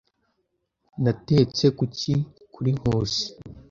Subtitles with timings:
[1.03, 2.13] Natetse kuki
[2.53, 3.25] kuri Nkusi.